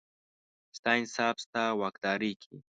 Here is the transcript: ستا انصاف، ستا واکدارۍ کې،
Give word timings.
ستا 0.77 0.91
انصاف، 0.99 1.35
ستا 1.45 1.63
واکدارۍ 1.81 2.31
کې، 2.41 2.53